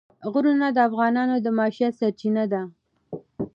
غرونه 0.31 0.67
د 0.73 0.77
افغانانو 0.89 1.35
د 1.41 1.47
معیشت 1.57 1.93
سرچینه 1.99 2.43
ده. 2.51 2.61